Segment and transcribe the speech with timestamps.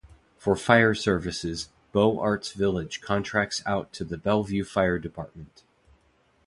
[0.35, 5.63] For fire services, Beaux Arts Village contracts out to the Bellevue Fire Department.